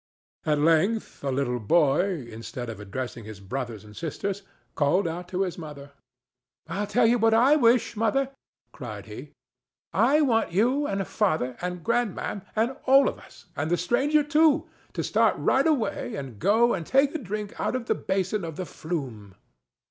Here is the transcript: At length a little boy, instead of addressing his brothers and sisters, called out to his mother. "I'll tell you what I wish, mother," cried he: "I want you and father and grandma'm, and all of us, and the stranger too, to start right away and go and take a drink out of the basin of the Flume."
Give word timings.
At 0.47 0.57
length 0.57 1.23
a 1.23 1.29
little 1.31 1.59
boy, 1.59 2.23
instead 2.27 2.71
of 2.71 2.79
addressing 2.79 3.23
his 3.23 3.39
brothers 3.39 3.83
and 3.83 3.95
sisters, 3.95 4.41
called 4.73 5.07
out 5.07 5.27
to 5.27 5.43
his 5.43 5.59
mother. 5.59 5.91
"I'll 6.67 6.87
tell 6.87 7.05
you 7.05 7.19
what 7.19 7.35
I 7.35 7.55
wish, 7.55 7.95
mother," 7.95 8.31
cried 8.73 9.05
he: 9.05 9.33
"I 9.93 10.21
want 10.21 10.53
you 10.53 10.87
and 10.87 11.05
father 11.07 11.55
and 11.61 11.83
grandma'm, 11.83 12.41
and 12.55 12.77
all 12.85 13.07
of 13.07 13.19
us, 13.19 13.45
and 13.55 13.69
the 13.69 13.77
stranger 13.77 14.23
too, 14.23 14.67
to 14.93 15.03
start 15.03 15.35
right 15.37 15.67
away 15.67 16.15
and 16.15 16.39
go 16.39 16.73
and 16.73 16.83
take 16.83 17.13
a 17.13 17.19
drink 17.19 17.59
out 17.59 17.75
of 17.75 17.85
the 17.85 17.93
basin 17.93 18.43
of 18.43 18.55
the 18.55 18.65
Flume." 18.65 19.35